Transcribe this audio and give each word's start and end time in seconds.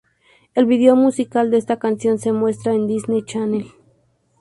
El 0.55 0.65
video 0.65 0.95
musical 0.95 1.51
de 1.51 1.59
esta 1.59 1.77
canción 1.77 2.17
se 2.17 2.31
muestra 2.31 2.73
en 2.73 2.87
Disney 2.87 3.21
Channel. 3.23 3.67